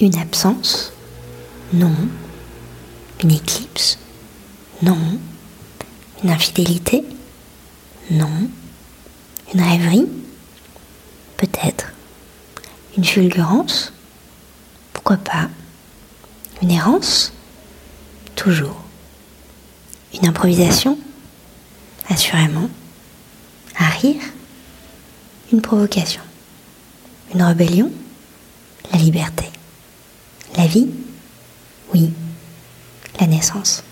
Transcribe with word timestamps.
Une 0.00 0.16
absence 0.16 0.92
Non. 1.74 1.94
Une 3.22 3.32
éclipse 3.32 3.98
Non. 4.80 4.96
Une 6.24 6.30
infidélité 6.30 7.04
Non. 8.10 8.48
Une 9.52 9.60
rêverie 9.60 10.06
Peut-être. 11.36 11.92
Une 12.96 13.04
fulgurance 13.04 13.92
Pourquoi 14.94 15.18
pas 15.18 15.50
Une 16.62 16.70
errance 16.70 17.34
Toujours. 18.36 18.80
Une 20.14 20.26
improvisation 20.26 20.98
Assurément. 22.08 22.70
Un 23.78 23.88
rire 23.88 24.22
Une 25.52 25.60
provocation 25.60 26.22
Une 27.34 27.42
rébellion 27.42 27.90
La 28.92 28.98
liberté 28.98 29.44
Oui. 30.74 32.12
La 33.18 33.26
naissance. 33.26 33.82